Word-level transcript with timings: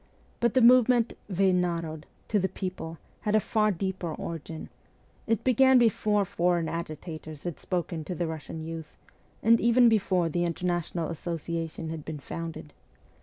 But 0.39 0.55
the 0.55 0.63
movement' 0.63 1.13
V 1.39 1.53
narod' 1.53 2.05
To 2.29 2.39
the 2.39 2.49
people 2.49 2.97
had 3.19 3.35
a 3.35 3.39
far 3.39 3.69
deeper 3.69 4.11
origin: 4.11 4.69
it 5.27 5.43
began 5.43 5.77
before' 5.77 6.25
foreign 6.25 6.67
agitators' 6.67 7.43
had 7.43 7.59
spoken 7.59 8.03
to 8.05 8.15
the 8.15 8.25
Russian 8.25 8.65
youth, 8.65 8.97
and 9.43 9.61
even 9.61 9.89
before 9.89 10.27
the 10.27 10.43
International 10.43 11.07
Association 11.09 11.89
had 11.89 12.03
been 12.03 12.17
founded. 12.17 12.73